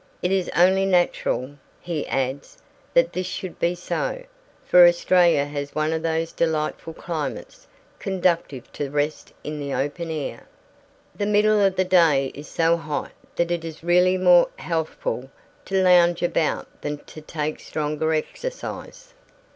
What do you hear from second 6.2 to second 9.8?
delightful climates conducive to rest in the